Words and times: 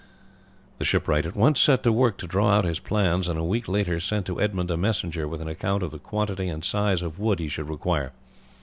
The 0.79 0.83
shipwright 0.83 1.27
at 1.27 1.35
once 1.35 1.59
set 1.59 1.83
to 1.83 1.93
work 1.93 2.17
to 2.17 2.25
draw 2.25 2.49
out 2.49 2.65
his 2.65 2.79
plans, 2.79 3.27
and 3.27 3.37
a 3.37 3.43
week 3.43 3.67
later 3.67 3.99
sent 3.99 4.25
to 4.25 4.41
Edmund 4.41 4.71
a 4.71 4.75
messenger 4.75 5.27
with 5.27 5.43
an 5.43 5.47
account 5.47 5.83
of 5.83 5.91
the 5.91 5.99
quantity 5.99 6.47
and 6.49 6.65
size 6.65 7.03
of 7.03 7.19
wood 7.19 7.37
he 7.37 7.47
should 7.47 7.69
require. 7.69 8.11